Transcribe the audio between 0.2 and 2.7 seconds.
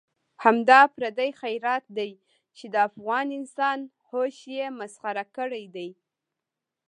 همدا پردی خیرات دی چې